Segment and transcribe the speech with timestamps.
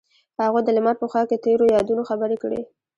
[0.41, 2.61] هغوی د لمر په خوا کې تیرو یادونو خبرې کړې.